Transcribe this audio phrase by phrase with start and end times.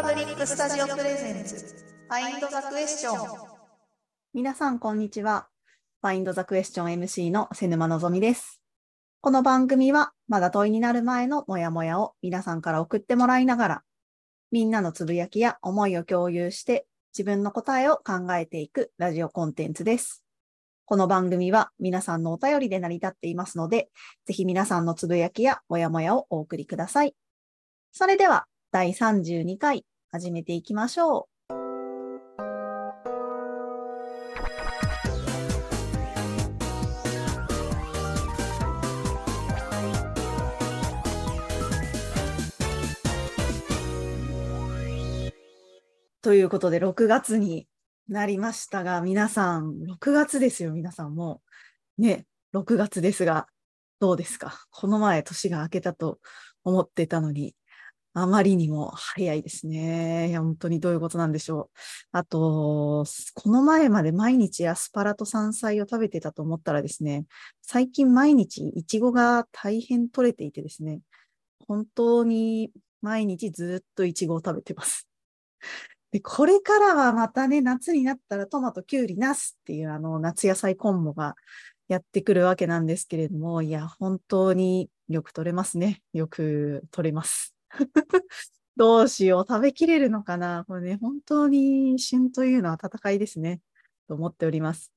[0.00, 1.56] パブリックスタジオプレゼンツ、
[2.08, 3.38] ファインドザクエスチョン。
[4.32, 5.48] 皆さん、こんにちは。
[6.00, 8.62] ファインドザクエスチョン MC の瀬沼のぞみです。
[9.20, 13.82] この番組は、まだ問いになる前のモヤモヤを皆さんから送ってもらいながら、
[14.50, 20.24] みんなのつぶやきや思いを共有して、自分の答えを考えていくラジオコンテンツです。
[20.86, 23.90] この番組は皆さんのお便りで成り立っていますので、
[24.24, 27.14] ぜひ皆さんのつぶやきやモヤモヤをお送りください。
[27.92, 31.30] それでは、第32回始めていきましょう。
[46.22, 47.68] ということで、6月に
[48.08, 51.40] なりましたが、皆さん、6月ですよ、皆さんも
[51.98, 52.02] う。
[52.02, 53.46] ね、6月ですが、
[54.00, 54.66] どうですか？
[54.70, 56.18] この前、年が明けたと
[56.64, 57.54] 思ってたのに、
[58.12, 60.28] あまりにも早いですね。
[60.30, 61.78] いや、本当にどういうことなんでしょう。
[62.12, 67.26] あと、この前まで毎日アスパラと山菜を食べてたと思ったらですね、
[67.62, 71.00] 最近毎日イチゴが大変取れていてですね、
[71.68, 75.06] 本当に毎日ずっとイチゴを食べてます。
[76.10, 81.36] で、これからはまたね、夏になったらトマト、キュウリ、ナスっていうあの夏野菜コンボが
[81.86, 86.02] やってくるわけなんですけれども、いや、本当によく取れますね。
[86.12, 87.54] よく取れます。
[88.76, 90.64] どうしよう、食べきれるのかな？
[90.66, 93.60] これね、本当に旬というのは戦いですね。
[94.08, 94.92] と思っております。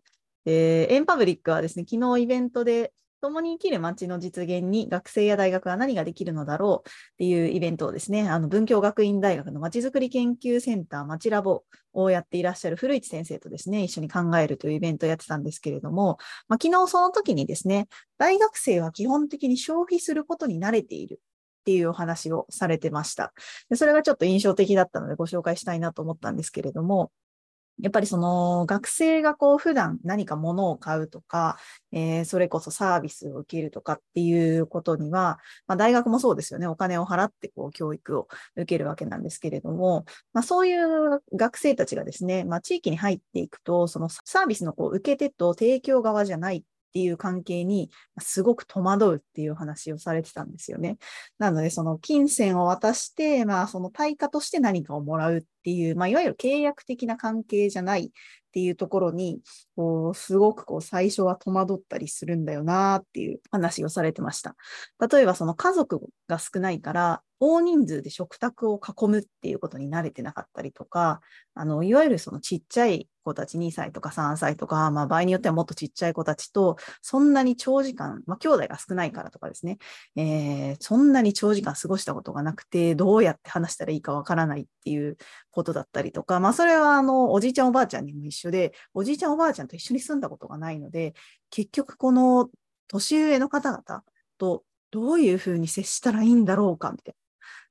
[0.45, 6.89] えー、エンパブリックはですね、昨日イベントで、共に生きる街の実現に学生や大学は何ができるのだろう？
[6.89, 11.63] っていうイベントをですね、あの文京学院大学のまちづくり研究センターまちラボ
[11.94, 16.17] をやっていらっしゃる古市先生とですね、一緒に考えるというイベントをやってたんですけれども、
[16.49, 21.21] まあ、昨日その時にですね、大学生は基本的に消費することに慣れている。
[21.64, 23.33] っていうお話をされてました
[23.69, 23.78] で。
[23.78, 27.12] それがちょっと印象的だったのでご紹介したいなと思ったんですけれども、
[27.81, 31.57] やっぱりその学生がこう普段何か物を買うとか、
[31.91, 36.68] えー、それこそサービスを受けるとかっていうことには、まあ、大学もそうですよね。
[36.68, 46.63] お金を払ってこう教育を受けるわけなんですけれども、まあ、そういう学生たちがですね、まあ、地域に入っていくと、そのサービスのこう受け手と提供側じゃないっ
[46.94, 47.90] ていう関係に
[48.20, 50.98] すごく戸惑うっていう話をされてたんですよね。
[51.40, 58.09] なので、その金銭を渡して、まあ、その対価として何かをもらうっていう、まあ、いわゆる契約的な関係じゃないっ
[58.54, 59.42] ていうところに、
[59.76, 64.56] こう、すごくこう、最初は戸惑ったりするんだよなっていう話をされてました。
[65.12, 71.22] 例えば、その家族が少ないから、大人数で食卓を囲むっていうことに慣れてなかったりとか、
[71.56, 79.78] あの、いわゆるそのちっちゃい子たち2歳とか3歳とか、まあ場合によってはもっとちっちゃい子たちと、そんなに長時間、まあ兄弟が少ないからとかですね、
[80.16, 85.17] えー、そんなに長時間過ごしたことがなくて、どうやって話したらいいかわからないっていう
[85.51, 91.13] ことだったりとか、まあそれはあの、おじいちゃんおばあちゃんにも一緒で、おじいちゃんおばあちゃんと一緒に住んだことがないので、
[91.50, 92.50] 結局この
[92.88, 94.03] 年上の方々
[94.38, 97.16] とどういうふうに接したらいいんだろうか、みたい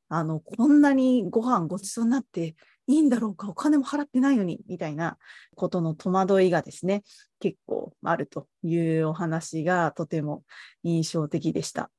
[0.09, 0.19] な。
[0.19, 2.55] あの、こんなにご飯ごちそうになって
[2.87, 5.19] いいんだろうか、お金も払ってないのに、みたいな
[5.55, 7.03] ことの戸惑いがですね、
[7.39, 10.43] 結構あるというお話がとても
[10.83, 11.91] 印象的でした。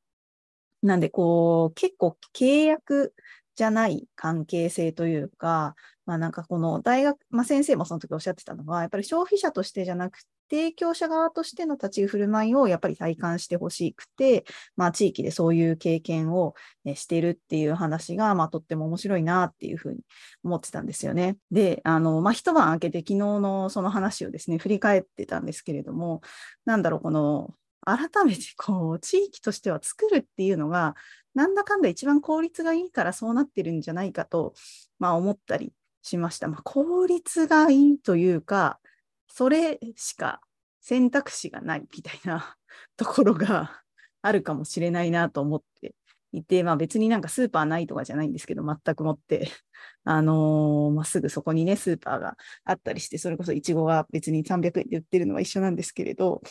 [0.81, 3.13] なんで、こう、結構契約
[3.55, 5.75] じゃない関係性というか、
[6.05, 16.53] まあなんかこの大学、まあ先生もその時おっしゃってたのは、やっぱり消費者としてじゃなくて、提供者側としての立ち振る舞いをやっぱり体感してほしくて、まあ地域でそういう経験を
[16.93, 20.01] してるっていう話が、まあとっても面白いなっていうふうに
[20.43, 21.37] 思ってたんですよね。
[21.49, 26.21] で、あの、まあ一晩明けて昨日のその話をですね、振り返ってたんですけれども、
[26.65, 27.55] なんだろう、この
[27.85, 30.95] 改めてこう地域としては作るっていうのが
[31.33, 34.53] なんだかんだ一番効率がいいからそうなってるんじゃないかと、
[34.99, 36.47] まあ、思ったりしました。
[36.47, 38.79] まあ、効率がいいというか
[39.27, 40.41] それしか
[40.81, 42.55] 選択肢がないみたいな
[42.97, 43.81] ところが
[44.21, 45.95] あるかもしれないなと思って
[46.33, 49.49] いて、まあ、別になんかスーパーないとかじゃないんですけど全くもって、
[50.03, 56.41] あのー、まあ、すぐそこにねスーパーがあったりしてそれこそいちごが別に300円で売ってるのは一緒なんですけれど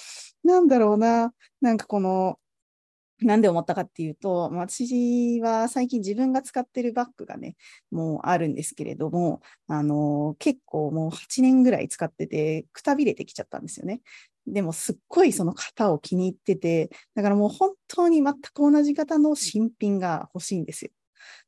[0.44, 2.38] なんだろうななんかこの
[3.24, 7.56] なんで思ったかっていうと、私は最近自分が使ってるバッグがね、
[7.90, 14.00] もうあるんですけれども、あの、結構もう8年ぐらい使ってて、くたびれてきちゃったんですよね。
[14.46, 20.90] でもすっごいその型を気に入ってて、だからもう本当に全く同じ型の新品が欲しいんですよ。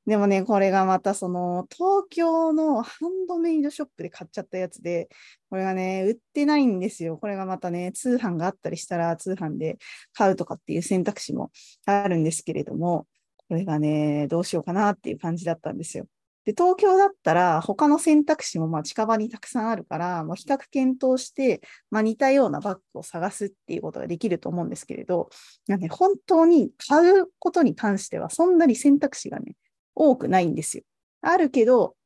[0.06, 5.08] でもね、これがまたその東京のハンドメイドショップで買っちゃったやつで、
[5.50, 7.16] これがね、売ってないんですよ。
[7.16, 9.78] これがまたね、通販があったりしたら通販で
[10.12, 11.50] 買うとかっていう選択肢も
[11.86, 13.06] あるんですけれども、
[13.48, 16.06] これがね、どうしようかなっていう感じだったんですよ。
[16.44, 25.30] で、東京だったら他の選択肢もまあ近場にたくさんあるから、まあ、比較検討して、まあ、似たようなバッグを探すっていうことができると思うんですけれど、
[25.68, 29.56] ね、本当に買うことに関してはそんなに選択肢がね、
[29.94, 30.84] 多くないんですよ。
[31.22, 31.96] あるけど、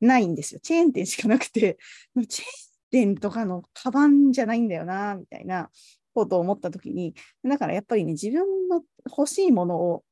[0.00, 0.60] ないんですよ。
[0.62, 1.78] チェーン店しかなくて、
[2.28, 5.70] チェーン店とかのカバンじゃないんだよな、みたいな
[6.14, 7.14] ことを思ったときに、
[7.44, 10.04] だからやっぱりね、自分の欲しいものを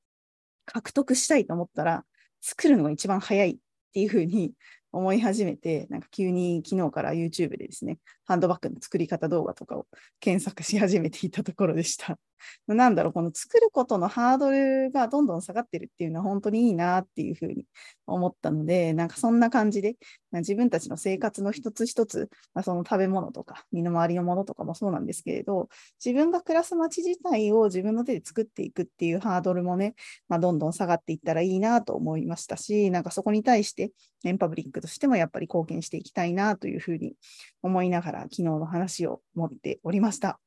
[0.66, 2.04] 獲得したいと思ったら、
[2.42, 3.58] 作るのが一番早い
[3.92, 4.54] っていうふうに
[4.90, 9.86] 思い始めて、なんか急に昨日から YouTube でですね、ハンドバッグの作り方動画とかを
[10.20, 12.18] 検索し始めていたところでした。
[12.66, 17.66] なんだろう、この作ることのハードルがどんどん下がってるっていうのは本当にいいなっていうふうに
[18.06, 19.96] 思ったので、なんかそんな感じで、
[20.32, 25.68] 自分たちの生活の一つ一つ、まあ、その食べ物とか身の回りのものとかもそうなんですけれど、
[26.02, 29.94] 自分が暮らす街自体を自分の手で作っていくっていうハードルもね、
[30.28, 33.92] まあ、どんどん下がっていったらいいなと思いましたし、なんかそこに対して
[34.24, 37.14] エンパブリックとしてもやっぱり貢献していきたいなというふうに
[37.62, 40.38] 思いながら昨日の話を持っておりました。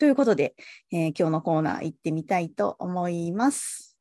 [0.00, 0.54] ということで、
[0.90, 3.98] えー、今日のコーナー行ってみたいと思います。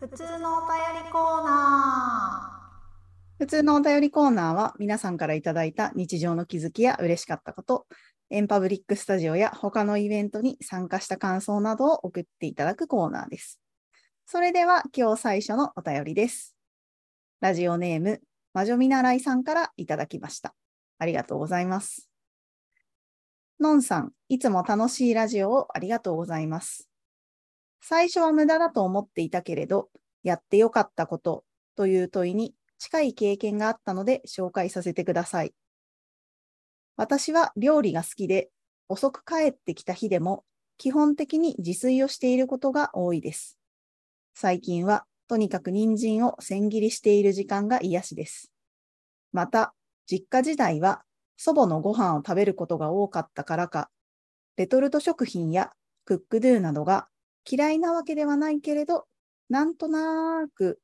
[0.00, 2.72] 普通のお便りコーナ
[3.38, 7.86] 普通のお便りコーナーは皆さんからいただいた日常の気づきや嬉しかったこと、
[8.30, 13.60] エンパブリックスタジオや他のイベントに参加した感想などを送っていただくコーナーです。
[14.24, 16.56] それでは今日最初のお便りです。
[17.42, 18.22] ラジオネーム、
[18.54, 20.54] 魔女見習いさんからいただきました。
[20.98, 22.08] ありがとうございます。
[23.60, 26.88] のんさん、いつも楽しいラジオをありがとうございます。
[27.80, 29.90] 最初は無駄だと思っていたけれど、
[30.22, 31.44] やってよかったこと
[31.76, 35.52] という問いに近い経験があったので紹介させてください。
[36.96, 38.50] 私は料理が好きで、
[38.88, 40.44] 遅く帰ってきた日でも
[40.78, 43.58] 基本的に自炊をしていることが多いです。
[44.34, 48.52] 最近はとにかく人参を千切りしている時間が癒しです。
[49.32, 49.74] また、
[50.06, 51.02] 実家時代は
[51.36, 53.90] 祖母のご飯を食べることが多かったからか、
[54.56, 55.70] レトルト食品や
[56.04, 57.08] クックドゥなどが
[57.48, 59.06] 嫌いなわけではないけれど、
[59.48, 60.80] なんとなく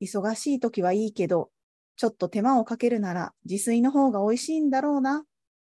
[0.00, 1.50] 忙しい時はいいけど、
[1.96, 5.24] ちょっと手間をかけるなら自炊の方が美味しいんだろうな、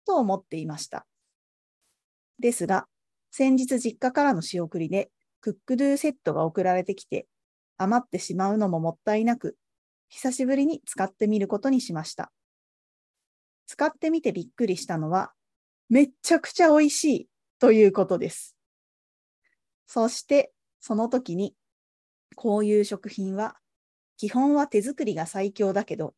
[0.07, 1.07] と思っていました。
[2.41, 2.87] ですが、
[3.31, 5.11] 先日実家からの仕送りで
[5.41, 7.27] クックドゥセットが送られてきて、
[7.79, 9.57] 余ってしまうのももったいなく、
[10.09, 12.33] 久しぶりに使ってみることにしました。
[13.67, 15.33] 使ってみてびっくりしたのは、
[15.89, 17.29] めっちゃくちゃ美味しい
[17.59, 18.57] ということです。
[19.87, 21.55] そして、その時に、
[22.35, 23.57] こういう食品は、
[24.17, 26.15] 基本は手作りが最強だけど、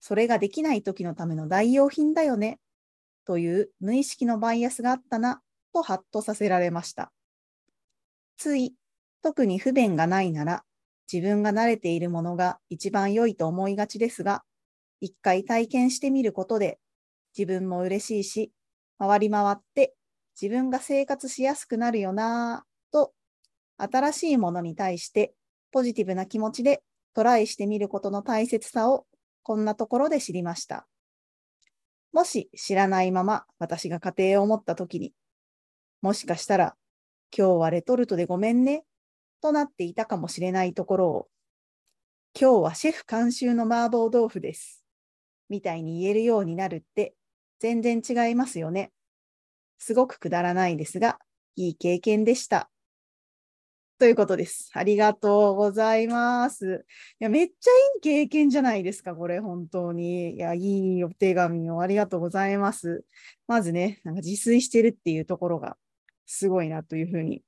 [0.00, 2.58] それができない時のための代用品だよね、
[3.24, 5.40] という無意識のバイアスがあったな、
[5.72, 7.12] とハッとさせられました。
[8.36, 8.74] つい、
[9.22, 10.64] 特に不便がないなら、
[11.12, 14.42] 自分が慣れているものが一番良いと思いがちですが、
[15.00, 16.78] 一回体験してみることで、
[17.36, 18.52] 自分も嬉しいし、
[18.98, 19.94] 回り回って
[20.40, 23.12] 自分が生活しやすくなるよなぁと、
[23.76, 25.34] 新しいものに対して
[25.70, 26.82] ポジティブな気持ちで
[27.14, 29.06] トライしてみることの大切さを
[29.42, 30.86] こんなところで知りました。
[32.12, 35.12] もし知らないまま私が家庭を持った時に、
[36.00, 36.76] もしかしたら
[37.36, 38.84] 今日はレトルトでごめんね
[39.42, 41.28] となっていたかもしれないところを、
[42.38, 44.84] 今日はシェフ監修の麻婆豆腐です。
[45.50, 47.14] みたいに言えるようになるって
[47.58, 48.90] 全然違いますよね。
[49.78, 51.18] すごくくだらないですが、
[51.56, 52.70] いい経験でした。
[53.98, 54.70] ということです。
[54.74, 56.84] ありがとうございます。
[57.20, 60.36] いや、めっちゃいい経験じゃないですか、これ、本当に。
[60.36, 63.04] いや、いいお手紙をありがとうございます。
[63.46, 65.76] まずね、なんか自炊してるっていうところが
[66.26, 67.42] すごいなというふうに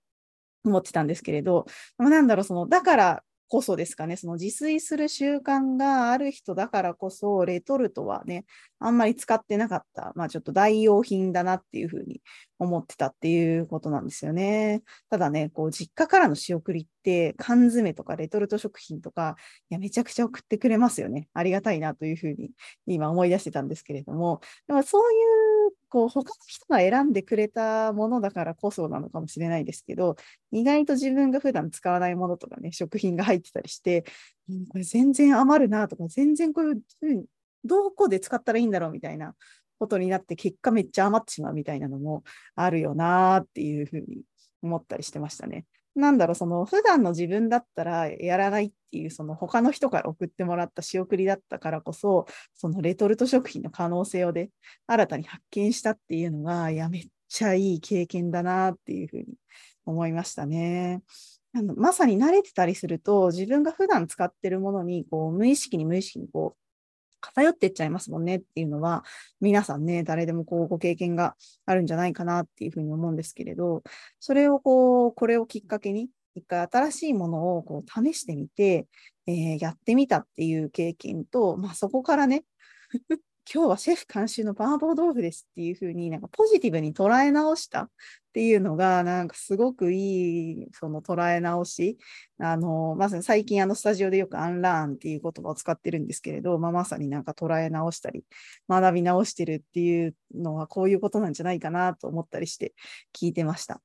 [0.64, 1.66] 思ってたんですけれど、
[1.99, 8.47] なんだろう、その、だからこそですかね、その自炊する習慣がある人だからこそ、レトルトはね、
[8.80, 12.21] あんまり使ってなかった、まあちょっと代用品だなっていうふうに
[12.59, 14.83] 思ってたっていうことなんですよね。
[15.11, 19.37] ただね、こう、実家からの仕送りって、缶詰とかレトルト食品とか、
[19.71, 21.28] いや、めちゃくちゃ送ってくれますよね。
[21.35, 22.50] ありがたいなというふうに
[22.87, 25.43] 今思い出してたんですけれども、でもそういう
[25.94, 30.16] こう他の人が選んでくれたものだからこそなのかもしれないですけど、
[30.50, 34.02] 意外と自分が普段使わないものとかね、食品が入ってたりして、
[34.70, 37.24] これ全然余るなとか、全然こうい、うん、
[37.64, 39.36] どこで使ったらいいんだろうみたいな
[39.78, 42.24] ことになって、結果めっちゃ余ってしまうみたいなのも
[42.56, 44.22] あるよなっていうふうに
[44.62, 45.64] 思ったりしてましたね。
[45.94, 54.50] なんだろう、その普段の自分だったらやらないっていう、その他の人から送ってもらった仕送りだったからこそ、そのレトルト食品の可能性をで、
[54.86, 59.26] 新たに発見したっていうのが、いや、めっちゃいい経験だなっていうふうに
[59.86, 61.02] 思いましたね。
[61.56, 66.63] あのまさに慣れてたりすると、自分が普段使ってるものに、こう、無意識に無意識にこう、
[67.25, 69.04] 偏ってっちゃいますもんねっていうのは、
[69.40, 73.83] 皆さんね、誰でもこうご経験があるんじゃないかなっていうふうに思うんですけれど、
[74.21, 78.88] それをこう、これをきっかけに、一回新しいものをこう試してみて、
[79.26, 82.45] えー、やってみたっていう経験と、まあ、そこからね
[83.52, 87.90] 今日はシェフ監修のバーボー豆腐ですっていうふうになんかポジティブに捉え直したっ
[88.32, 91.98] ていうのがなんかすごくいいその捉え直し
[92.38, 98.24] あのまさに最近あのスタジオでよくアンラーンっていう言葉を使ってるんですけれど、まあ、まさになんか捉え直したり
[98.68, 102.72] 学び直してるっていうのはこういうことなんじゃないかなと思ったりして
[103.14, 103.80] 聞いてました。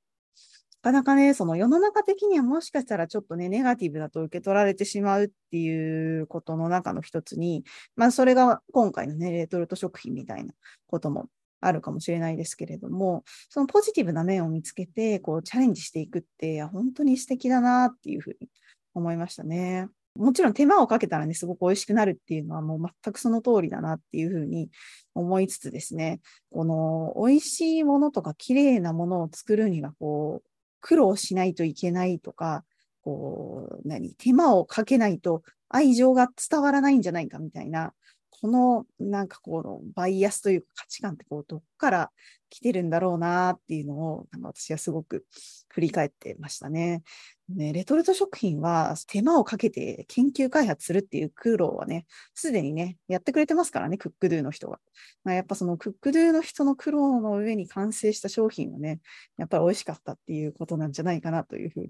[0.82, 7.64] かなかね、その世の中的にはもしかしたらちょっとね、ネガティブだと受け取られてしまうっていうことの中の一つに、
[7.96, 10.54] まあそれが今回のね、レトルト食品みたいな
[10.88, 11.28] ことも
[11.62, 18.48] あるかもしれないですけれども、そのポジティブな面を見つけて、こうチャレンジしていくって、いや本当に素敵だなっていうふうに
[18.94, 19.90] 思いましたね。
[20.16, 24.70] もちろん手間をかけたらね、すごく美味しくなるっていうのはもう全くその通りだなっていうふうに
[25.14, 26.20] 思いつつですね、
[26.52, 30.49] この美味しいものとか綺麗なものを作るには、こう、
[30.82, 32.64] 苦労しないといけないとか、
[33.02, 37.94] こう、何、手間をかけないと愛情が伝わらないんじゃないかみたいな、
[38.32, 42.12] このなんかこのバイアスというか価値観ってこうどこから
[42.50, 45.26] 来てるんだろうなっていうのを私はすごく
[45.70, 47.04] 振り返ってましたね。
[47.50, 54.80] ねレトルト食品は手間をかけて研究開発するっていう苦労はね、すでにね、やってくれてますからね、クックドゥの人が。
[55.24, 59.00] まあ、やっぱそのクックドゥの人の苦労の上に完成した商品はね、
[59.38, 61.90] やっぱり美味しかったっていうことなんじゃないかなというふうに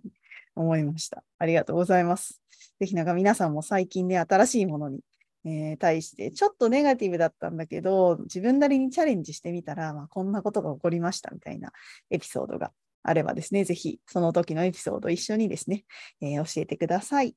[0.55, 1.23] 思いました。
[1.37, 2.41] ありがとうございます。
[2.79, 4.99] ぜひなんか皆さんも最近ね、新しいものに
[5.45, 11.71] えー、対して、ちょっとネガティブだったんだけど、自分なりにチャレンジしてみたら、まあ、こんなことが起こりましたみたいな
[12.09, 12.71] エピソードが
[13.03, 15.85] あればですね、ぜひその時のエピソード一緒にですね、
[16.21, 17.35] えー、教えてください。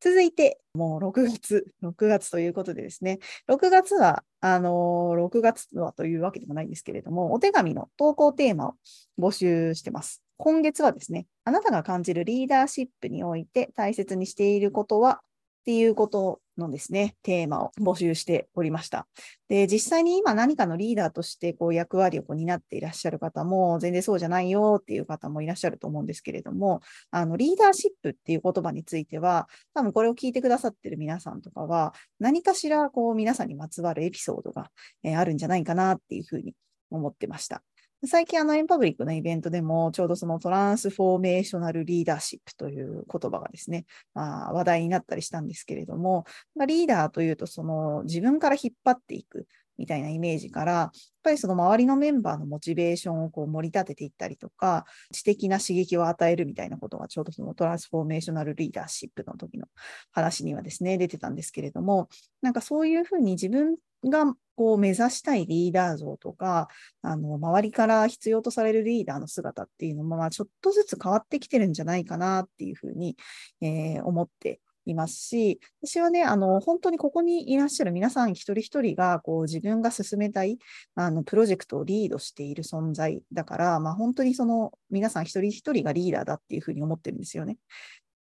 [0.00, 8.74] 続いて、もう6月、6月ということでですね、6月は、あのー、6月はというわけでもないんですけれども、お手紙の投稿テーマを
[9.18, 10.22] 募集してます。
[10.38, 15.22] 今月はですね、あなたが感じるリーダーシップにおいて大切にしていることは
[15.66, 19.08] っていうことのですね、テーマを募集しておりました。
[19.48, 34.70] で、実際に今何かのリーダーとしてこう役割を担っていらっしゃる方も、全然そうじゃないよっていう方もいらっしゃると思うんですけれども、あの、リーダーシップっていう言葉については、多分これを聞いてくださってる皆さんとかは、何かしらこう皆さんにまつわるエピソードが、
[35.02, 36.54] え、あるんじゃないかなっていうふうに
[36.92, 37.64] 思ってました。
[38.04, 46.24] 最近あのエンパブリックのイベントでもちょうどそのトランスフォーメーショナルリーダーシップという言葉がですね、まあ、話題になったりしたんですけれども、
[46.54, 49.46] まあ、リーダーというとその自分から引っ張っていく
[49.78, 50.90] みたいなイメージから、やっ
[51.22, 59.66] ぱりその周りのメンバーのモチベーションをこう盛り立てていったりとか、知的な刺激を与えるみたいなことがちょうどそのトランスフォーメーショナルリーダーシップの時の
[60.12, 62.08] 話にはですね、出てたんですけれども、
[62.42, 66.68] なんかそういうふうに自分がこう目指したいリーダー像とか、
[67.02, 73.16] あの、周りから必要とされるリーダーの姿っていうのも、まあ、ちょっとずつ変わってきてるんじゃないかなっていうふうに、
[73.60, 80.58] えー、思っていますし、私はね、あの、本当にここにいらっしゃる皆さん一人一人が、こう、自分が進めたい、
[80.94, 87.58] あの、プロジェクトをリードしている存在だから、まあ、本当にその、皆さん一人一人がリーダーだっていうふうに思ってるんですよね。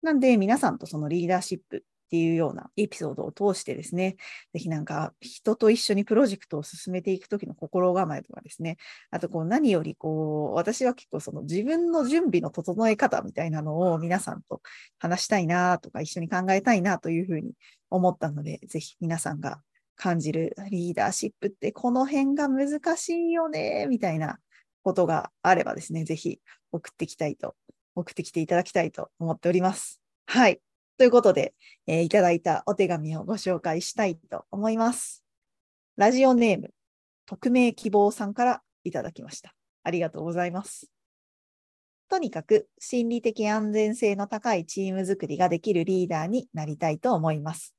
[0.02, 4.16] なんで、皆さんとそのリーダーシップっていうようなエピソードを通してですね、
[4.52, 8.76] ぜひなんか人と一緒にプロジェクトを進めていくときの心構えとかですね、
[9.10, 14.60] あとこう何よりこう、私は結構その自分の準備の整え方みたいなのを皆さんと
[14.98, 17.54] 話したいなとか一緒に考えたいなというふうに
[17.88, 19.62] 思ったので、ぜひ皆さんが
[19.96, 24.36] 感じるリーダーシップってこの辺が難しいよね、みたいな
[24.82, 26.40] ことがあればですね、ぜひ
[26.72, 27.54] 送ってきたいと、
[27.94, 29.98] 送ってきていただきたいと思っております。
[30.26, 30.60] はい。
[30.98, 31.54] ということで、
[31.86, 35.24] えー、いただいたお手紙をご紹介したいと思います。
[35.96, 36.70] ラジオネーム、
[37.26, 39.54] 匿名希望さんからいただきました。
[39.82, 40.90] ありがとうございます。
[42.08, 47.74] とにかく心理的安全性の高いチームづくりができるリーダーになりたいと思います。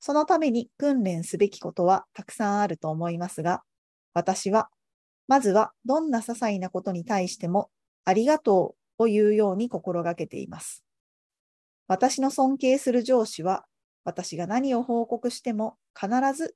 [0.00, 3.62] そのために訓練すべきことはたくさんあると思いますが、
[4.14, 4.68] 私は、
[5.26, 7.70] まずはどんな些細なことに対しても
[8.04, 10.84] ありがとうを言うように心がけています。
[11.88, 13.64] 私の尊敬する上司は、
[14.04, 16.54] 私が何を報告しても必ず、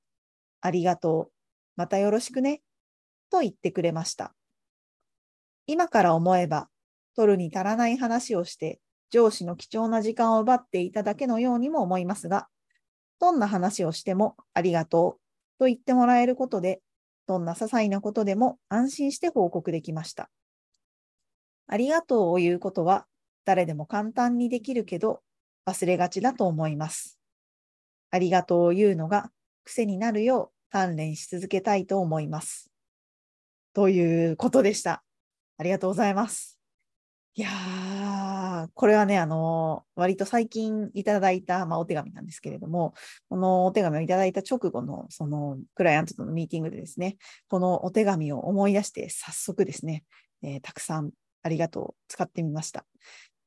[0.60, 1.32] ありがとう、
[1.76, 2.60] またよろしくね、
[3.30, 4.34] と言ってくれました。
[5.66, 6.68] 今から思えば、
[7.16, 8.78] 取るに足らない話をして、
[9.10, 12.48] 上司の貴重な時間を奪っていただけのようにも思いますが、
[13.18, 16.82] どんな話をしてもありがとうと言ってもらえることで、
[17.26, 20.28] どんな些細なことでも安心して報告できました。
[21.68, 23.06] ありがとうを言うことは
[23.44, 25.20] 誰でも簡単にできるけど
[25.66, 27.18] 忘れがちだと思います。
[28.10, 29.30] ありがとうを言うのが
[29.64, 32.70] 癖になるよう鍛錬し続けたいと思います。
[33.74, 35.02] ということでした。
[35.58, 36.58] ありがとうございます。
[37.34, 42.92] いやー、これはね、あの、割と最近いただいた、まあ、お手紙なんですけれども、
[43.30, 47.16] このお手紙をいただいた直後の、その、クライアントとのミーティングでですね、
[47.48, 50.04] このお手紙を思い出して、早速ですね、
[50.42, 52.84] えーたくさんありがとう使ってみました。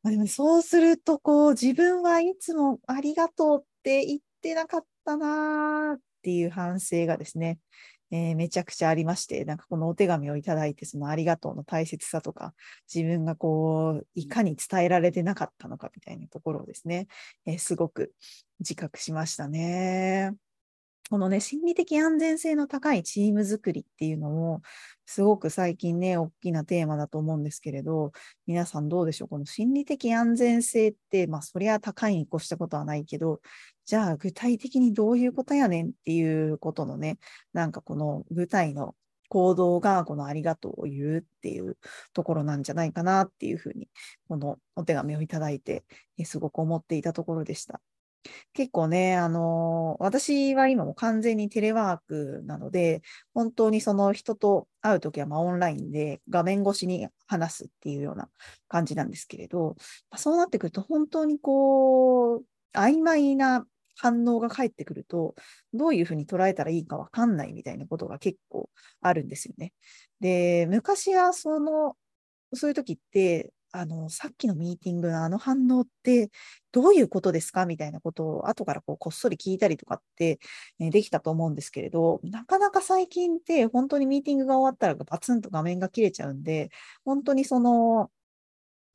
[0.06, 7.60] まあ、でもそうすると、こう、自分はいつもありがとうって言ってなかったなーっていう反省がですね、
[8.12, 12.54] えーめちゃくちゃありまして、なんかこのお手紙をいただいて、そのありがとうの大切さとか、
[12.94, 17.08] 自分がこう、いかに伝えられてなかったのかみたいなところをですね、
[17.48, 18.14] えーすごく
[18.60, 20.36] 自覚しましたね。
[21.12, 24.62] このね、心理的安全性の高いチーム作りっていうのも、
[25.06, 28.12] すごく最近ね、大きなテーマだと思うんですけれど、
[28.48, 29.28] 皆さんどうでしょう？
[29.28, 33.40] この心理的安全性って、まあ、そりゃ高いに越したことはないけど、
[33.86, 37.20] じゃあ具体的にどういうことやねんっていうことのね、
[37.54, 38.96] なんかこの具体の
[39.30, 41.78] 行動がこのありがとうを言うっていう
[42.14, 43.90] ところなんじゃないかなっていうふうに、
[44.28, 45.84] このお手紙をいただいて、
[46.24, 47.80] すごく思っていたところでした。
[48.54, 53.02] 結構ね、あの私は今も完全にテレワークなので、
[53.34, 58.30] 本当にその人と会うときはまあオンラインで画面越しに話すっていうような
[58.68, 59.76] 感じなんですけれど、
[60.12, 63.66] まあそうなってくると本当にこう、曖昧な
[63.98, 65.36] 反応が返ってくると、
[65.74, 68.70] どういうふうに捉えたらいいかわかんないみたいなことが結構
[69.02, 69.74] あるんですよね。
[70.20, 71.96] で、昔はその、
[72.54, 76.30] そういう時って、あの、さっきのミーティングのあの反応って
[76.72, 77.66] どういうことですか？
[77.66, 80.40] みたいなことを後からこうこっそり聞いたりとかって、
[80.80, 86.70] えできたと思うんですけれど、なかなか最近って本当にミーティングが終わったらバツンと画面が切れちゃうんで、
[87.04, 88.12] 本当にその、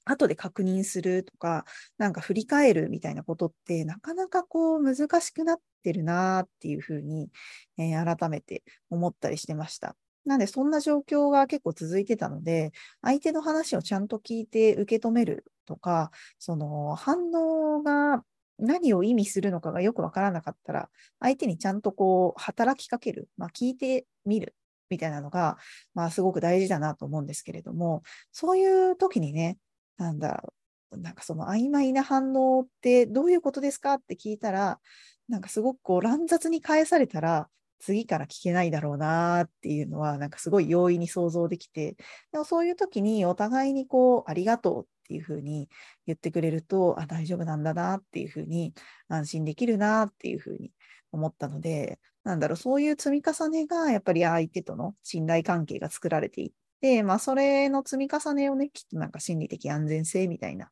[0.06, 1.64] 後で確認するとか、
[1.98, 7.30] なんか振り返るみたいなことって、なかなかこう難しくなってるなっていうふうに、
[7.78, 9.96] えー改めて思ったりしてました。
[10.24, 18.22] なんで、そんな状況が結構続いてたので、相手の話をちゃんと聞いて受け止めるとか、その反応が
[18.58, 24.54] 何を意味するのかがよくわからなかったら、相手にちゃんとこう働きかける、まあ、聞いてみる
[24.90, 25.56] みたいなのが、
[25.94, 28.02] まあ、すごく大事だなと思うんですけれども、
[28.32, 29.58] そういう時にね、
[29.96, 30.52] なんだろ
[30.92, 34.80] う、なんかその曖昧な反応ってどういうことですかって聞いたら、
[35.28, 37.48] なんかすごくこう乱雑に返されたら、
[37.80, 41.96] 次から聞けないだろうなっていうのは、なんかすごい容易に想像できて、
[42.32, 45.68] でもそういう時にお互いにこう、ありがとうっていうふうに
[46.06, 48.74] 言ってくれると、あ、大丈夫なんだなっていうふうに
[49.08, 50.70] 安心できるなっていうふうに
[51.10, 60.70] 思ったので、なんだろう、そういう積み重ねがやっぱり相手との信頼関係が作られていって、まあそれの積み重ねをね、きっとなんか心理的安全性みたいな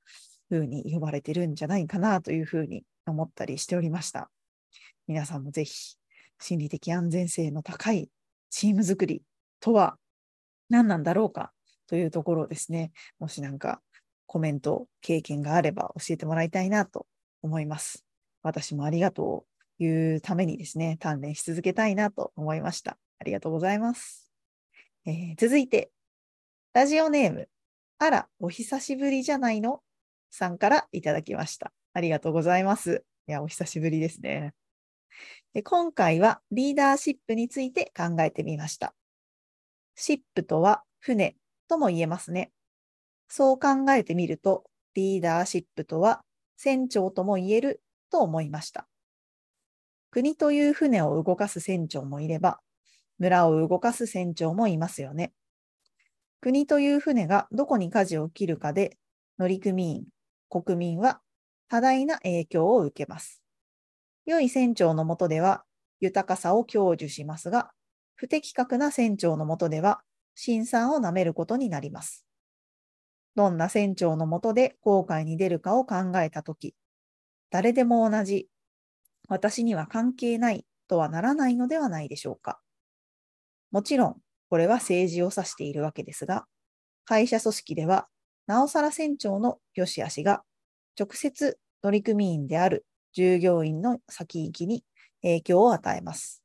[0.50, 4.30] 風に呼ばれてるんじゃないかなというふうに思ったりしておりました。
[5.06, 5.96] 皆さんもぜひ
[6.40, 8.08] 心理的安全性の高い
[8.50, 9.22] チーム作り
[9.60, 9.96] とは
[10.68, 11.52] 何なんだろうか
[11.86, 13.80] というところですね、もしなんか
[14.26, 17.06] コメント、経験があれば教えてもらいたいなと
[17.42, 18.04] 思います。
[18.42, 22.98] 私もありがとう言うためにですね、鍛錬し続けたいなと思いました。
[23.20, 24.30] ありがとうございます。
[25.06, 25.90] えー続いて、
[26.74, 27.48] ラジオネーム、
[27.98, 29.80] あら、お久しぶりじゃないの？
[30.30, 31.72] さんからいただきました。
[31.94, 33.04] ありがとうございます。
[33.26, 34.52] いや、お久しぶりですね。
[35.64, 38.94] 今回はリーダーシップについて考えてみました。
[39.94, 41.36] シップとは船
[41.68, 42.52] とも言えますね。
[43.28, 46.22] そう考えてみると、リーダーシップとは
[46.56, 48.88] 船長とも言えると思いました。
[50.10, 52.60] 国という船を動かす船長もいれば、
[53.18, 55.32] 村を動かす船長もいますよね。
[56.40, 58.96] 国という船がどこに舵を切るかで、
[59.38, 60.04] 乗組員、
[60.48, 61.20] 国民は
[61.68, 63.42] 多大な影響を受けます。
[64.28, 65.64] 良い船長のもとでは
[66.00, 67.70] 豊かさを享受しますが、
[68.14, 70.02] 不適格な船長のもとでは
[70.34, 72.26] 辛酸をなめることになります。
[73.36, 76.74] どんな船長のもとで航海に出るかを考えたとき、
[77.48, 78.48] 誰でも同じ、
[79.30, 82.60] 私には関係ないとはならないのではないでしょうか。
[83.70, 84.16] もちろん、
[84.50, 86.44] これは政治を指しているわけですが、
[87.06, 88.08] 会社組織では、
[88.46, 90.42] なおさら船長の良し悪しが、
[91.00, 92.84] 直接乗組員である
[93.18, 94.84] 従業員の先行きに
[95.22, 96.42] 影響を与えます。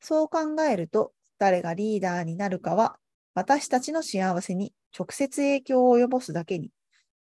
[0.00, 2.98] そう考えると、誰がリーダーになるかは、
[3.34, 6.70] 私たちの幸せに直接影響を及ぼすだけに、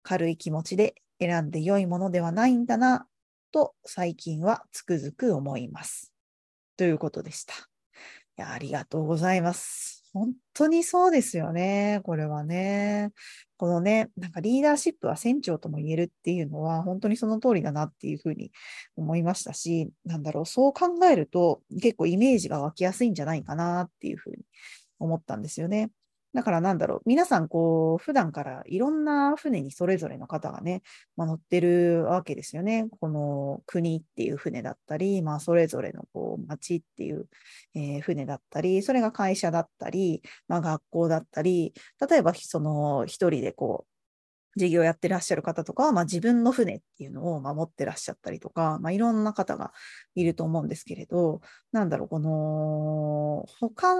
[0.03, 3.07] 軽い気持ちで選んで良いものではないんだな、
[3.53, 6.13] と最近はつくづく思います。
[6.77, 7.55] ということでした。
[7.55, 7.59] い
[8.39, 10.00] やありがとうございます。
[10.13, 12.01] 本当にそうですよね。
[12.05, 13.13] これはね。
[13.57, 18.51] このね、なんかリーダーシップは船長とも言えるっていうのは、本当にその通りだなっていうふうに
[18.97, 24.39] 思いましたし、なんだろう、そう考えると結構イメージが湧きやすいんじゃないかなっていうふうに
[24.99, 25.91] 思ったんですよね。
[26.33, 30.83] だからなんだろう、皆さんこう、普段からいろんな船にそれぞれの方がね、
[31.17, 32.89] まあ、乗ってるわけですよね。
[33.01, 37.27] この国っていう船だったり、まあ、それぞれのこう町っていう、
[37.75, 41.75] えー、船だったり、それが会社だったり、まあ、学校だったり、
[42.09, 43.91] 例えばその一人でこう、
[44.57, 49.73] 事業やってらっしゃる方とかは、まあ、自分の船っていうのを守ってらっしゃったりとか、まあ、いろんな方が
[50.15, 51.41] いると思うんですけれど、
[51.73, 53.95] なんだろう、この他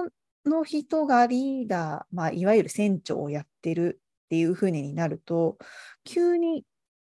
[0.45, 5.57] の人がリーダー、まあ、いわゆる船長をやってるっていう船になると、
[6.03, 6.65] 急に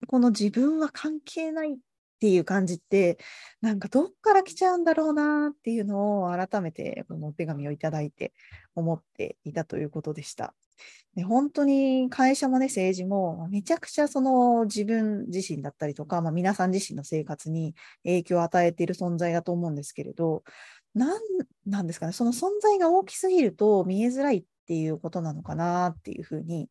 [0.07, 1.77] この自分は関係ないっ
[2.21, 3.19] ていう感じって、
[3.61, 8.33] なんかどっから来ちゃうんだろうなっていうのを改めてこのお手紙をいただいて
[8.75, 10.55] 思っていたということでした。
[11.14, 20.45] で本当に会社もね、政治もめちゃくちゃその自分自身だったりとか、まあ、皆さん自身の生活に影響を与えている存在だと思うんですけれど、
[20.98, 21.20] なん
[21.66, 26.68] なんですかね、その存在が大きすぎると見えづらいっていうことなのかなっていうふうに、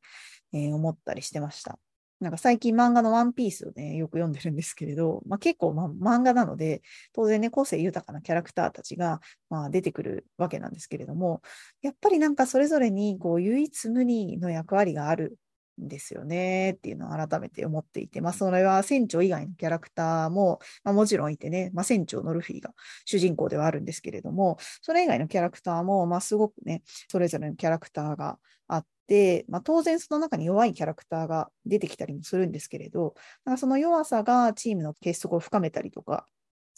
[0.54, 1.80] えー、思ったりしてました。
[2.20, 6.82] なんか最近漫画のワンピースをね、よく読んでるんですけれど、まあ、結構、まあ、漫画なので、
[7.14, 11.42] 当然ね、個性豊かなキャラクターたちが、まあ、出てくるわけなんですけれども、
[11.84, 15.38] やっぱりなんかそれぞれにこう唯一無二の役割がある
[15.78, 22.72] ですよねっていうのを改めて思っていて、まあ、それは船長以外のキャラクターも、まあ、もちろんいてね、まあ、船長のルフィが
[23.06, 36.26] 主人公ではあるんですけれども、それ以外のキャラクターも、まあ、すごくね、それぞれのキャラクターがあって、まあ、当然その中に弱いキャラクターが出てきたりもするんですけれど、なんかその弱さがチームの結束を深めたりとか、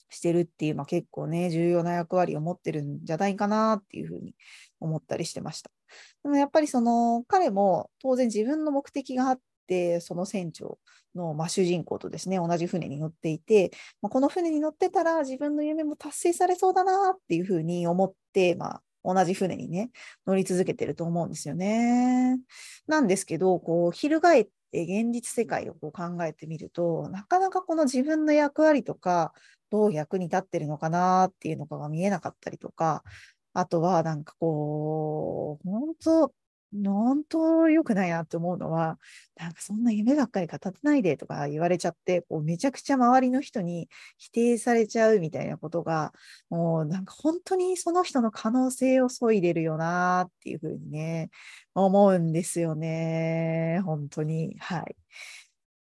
[0.10, 4.36] してるっていう、まあ、結構ね、重要な役割を持ってるんじゃないかなっていうふうに
[4.80, 5.72] 思ったりしてました。
[6.24, 10.80] でもやっぱりその彼も当然自分の目的があって、その船長
[11.16, 13.72] の、まあ、主人公とですね、同じ船に乗っていて、
[14.02, 19.92] まあ、この船に乗ってたら自分の夢も達成されそうだなっていうふうに思って、まあ、同じ船にね、
[20.28, 22.40] 乗り続けてると思うんですよね。
[22.88, 29.34] なんですけど、こう、翻って現実世界をこう考えてみると、なかなかこの自分の役割とか、
[29.70, 33.04] どう役に立ってるのかなっていうのが見えなかったりとか、
[33.60, 36.34] あとはなんかこう、本当、
[36.86, 39.00] 本当良くないなって思うのは、
[39.38, 46.14] なんかそんな夢ばっかり語ってないでとか言われちゃって、こうめちゃくちゃ周りの人に否定されちゃうみたいなことが、
[46.50, 51.30] もうなんか本当にその人の可能性を削いでるよなっていうふうにね、
[51.74, 53.82] 思うんですよね。
[53.86, 54.56] 本当に。
[54.60, 54.96] はい。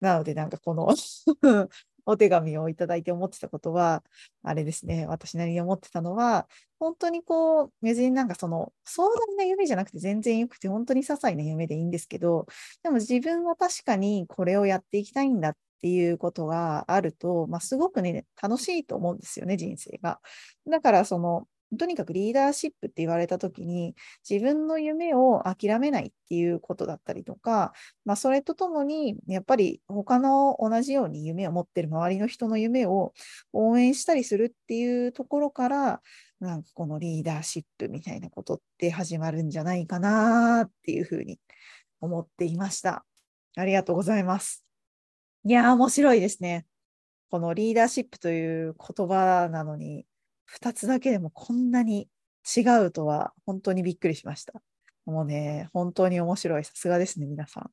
[0.01, 0.89] なのでなんかこの
[2.05, 4.03] お手紙をいただいて思ってたことは、
[4.43, 6.47] あれですね、私なりに思ってたのは、
[6.79, 12.45] 本当にこう、別になんかその壮大な夢じゃなくて全然よくて、本当に些細な夢でいいんですけど、
[12.83, 20.19] でも自分は確かにこれをやっていきたいんだっていうことがあると、まあ、すごくね、楽しいと思うんですよね、人生が。
[20.69, 23.95] だからその、とにかくリーダーシップって言われた時に
[24.27, 27.73] 自分の夢を諦めないっていうことだったりとか、
[28.05, 33.13] まあ、それとともにやっぱり他の同じように夢を持ってる周りの人の夢を
[33.51, 36.01] 応援したりするっていうところから
[36.39, 41.39] なんかこのリーダーシップみたいなことって始まるんじゃないかなっていうふうに
[42.01, 43.05] 思っていました。
[43.55, 44.65] ありがとうございます。
[45.45, 46.65] いやー面白いですね。
[47.29, 50.05] このリーダーシップという言葉なのに
[50.59, 52.07] 2つだけでもこんなに
[52.55, 54.53] 違うとは本当にびっくりしました。
[55.05, 56.63] もうね、本当に面白い。
[56.63, 57.71] さすがですね、皆さん。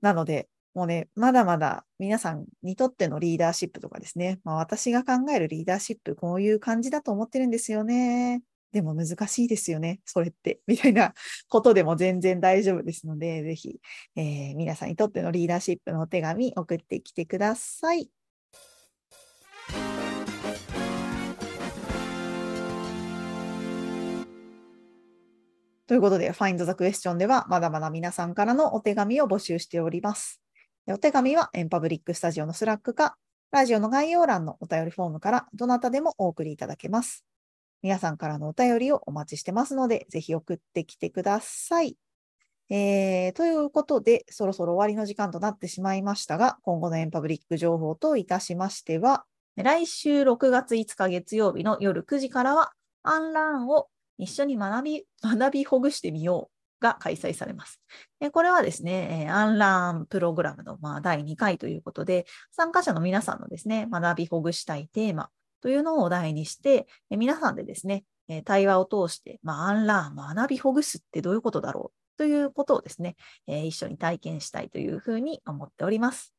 [0.00, 8.42] なので、もうね、まだまだ皆さんにとってのリーダーシップとかですね、まあ、私が考えるリーダーシップ、こういう感じだと思ってるんですよね。
[8.72, 11.12] でも難しいですよね、それって、 みたいな
[11.48, 13.80] ことでも全然大丈夫ですので、ぜひ、
[14.14, 18.10] えー、皆さんにとってのリーダーシップのお手紙送ってきてください。
[25.90, 30.40] ということで、Find the Question では、まだまだ皆さんからのお手紙を募集しております。
[30.86, 33.16] お手紙は、 empublic Studio の Slack か、
[33.50, 37.24] ラジオの概要欄のお便りフォームからどなたでもお送りいただけます。
[37.82, 41.96] 皆さんからのお便りをお待ちしてますので、ぜひ送ってきてください。
[42.68, 49.24] えー、ということで、そろそろ終わりの時間となってしまいましたが、今後のエンパブリック情報といたしましては、
[49.56, 53.88] 来週6月5日月曜日の夜9時からは、アンラーンを
[54.22, 57.80] 一緒に学び、 学びほぐしてみようが開催されます。
[58.32, 65.30] これはですね、アンラーンプログラムのまあ第2回ということで、参加者の皆さんのですね、学びほぐしたいテーマ
[65.60, 68.04] というのをお題にして、皆さんでですね、
[68.44, 76.34] 対話を通して、まあ、アンラーン、学びほぐすってどういうことだろうということをですね、え一緒に体験したいというふうに思っております。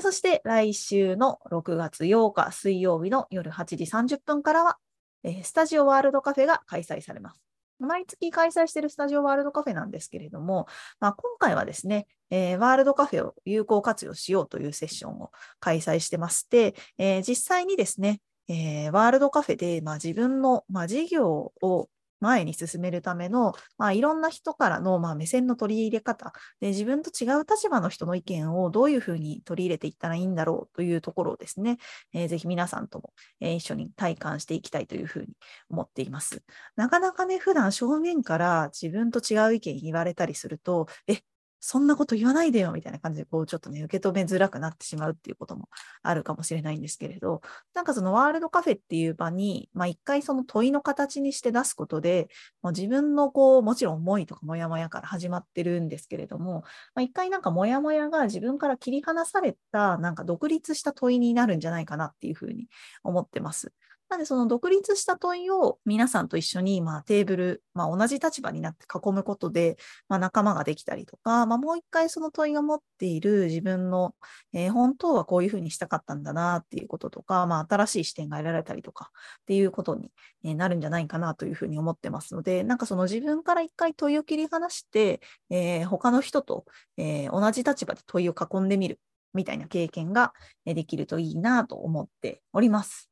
[0.00, 4.78] そして来週の6月8日水曜日の夜8時30分からは、
[5.24, 7.40] えスタジオワールドカフェが開催されます。
[7.78, 10.66] 毎月開催しているスタジオワールドカフェなんですけれども、
[11.00, 21.88] まあ、今回はですね、えー、ワールドカフェを有効活用しようというセッションを開催してまして、えー、実際にですね、えー、ワールドカフェで、まあ、自分の、まあ、事業を
[22.22, 31.78] 前に進めるための、まあ、いろんな人からの、まあ、目線の取り入れ方で、自分と違う立場の人の意見をどういうふうに取り入れていったらいいんだろうというところをですね、
[32.14, 35.28] えー、ぜひ皆さんとも、えー、一緒に体感していきたいというふうに
[35.68, 36.42] 思っています。
[36.76, 41.18] なかなかね、普段正面から自分と違う意見言われたりすると、え、
[41.64, 45.68] そんなこと言わないでよみたいな感じで、こうちょっとね、受け止めづらくなってしまうっていうことも
[46.02, 47.40] あるかもしれないんですけれど、
[47.72, 52.26] なんかそのワールドカフェっていう場に、まあ一回その問いの形にして出すことで、
[52.62, 56.64] もう自分のこう、もちろん思いとかモヤモヤから始まってるんですけれども、
[56.96, 62.66] まあ一回なんかモヤモヤが自分から切り離された、なんか独立した問いになるんじゃないかなっていうふうに
[63.04, 63.72] 思ってます。
[64.12, 74.14] なので、その独立した問いを皆さんと一緒に、まあ、テーブル、まあ、同じ立場になって囲むことで、まあ、仲間ができたりとか、まあ、もう一回その問いが持っている自分の、
[74.52, 79.98] えー、本当はこういうふうにしたかったんだなっていうこととか、まあ、新しい視点が得られたりとかっていうこと
[80.42, 86.66] になるんじゃないかなというふうに思ってますので、なんかその自分から一回問いを切り離して、えー、他の人と、
[86.98, 89.00] えー、同じ立場で問いを囲んでみる
[89.32, 90.34] みたいな経験が
[90.66, 93.11] できるといいなと思っております。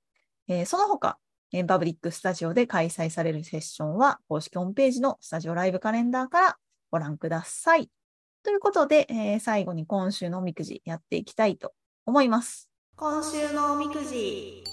[0.50, 1.16] えー、その他、
[1.52, 6.56] えパブリックスタジオで開催されるセッションは、公式ホームページのスタジオライブカレンダーから
[6.90, 7.88] ご覧ください。
[8.42, 11.72] ということで、えー、最後に今週のおみくじやっていきたいと
[12.04, 12.68] 思います。
[12.96, 14.64] 今週のおみくじ。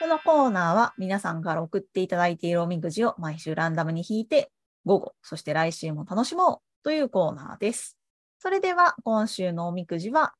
[0.00, 4.50] このコーナーは皆さんから送っていただいているおみくじを毎週ランダムに引いて、
[4.84, 7.96] 午後、そして来週も楽しもうというコーナーです。
[8.40, 10.34] それでは今週のおみくじは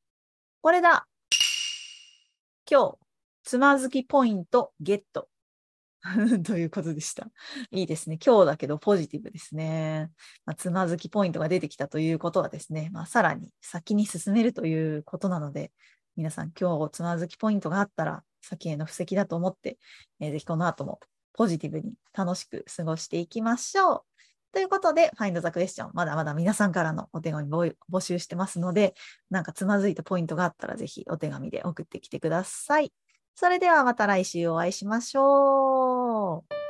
[0.61, 1.07] これだ。
[2.69, 3.04] 今日
[3.45, 5.29] つまずきポイントゲット。
[6.45, 7.29] ということでした。
[7.71, 8.19] いいですね。
[8.25, 10.11] 今日だけどポジティブですね。
[10.45, 15.73] まあ、つまずきポイントが出てきたということはですね、まあ、さらに先に進めるということなので、
[16.17, 19.79] 皆さん今日つまずきポイントがあったら先への布石だと思って、
[20.21, 21.01] えー、ぜひこの後も
[21.33, 24.03] ポジティブに楽しく過ごしていきましょう。
[24.53, 28.95] ということで、Find the Question まだまだ皆さんからのお手紙を募集してますので、
[29.29, 32.93] なんかつまずいたポイントがあったらぜひお手紙で送ってきてください。
[33.35, 36.64] それではまた来週お会いしましょう。